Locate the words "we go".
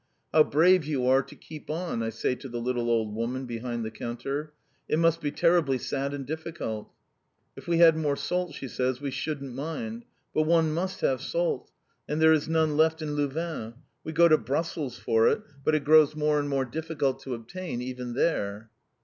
14.03-14.27